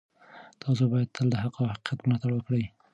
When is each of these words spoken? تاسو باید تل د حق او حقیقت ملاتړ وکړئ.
تاسو 0.61 0.83
باید 0.91 1.13
تل 1.15 1.27
د 1.31 1.35
حق 1.43 1.55
او 1.61 1.65
حقیقت 1.73 1.99
ملاتړ 2.07 2.29
وکړئ. 2.33 2.63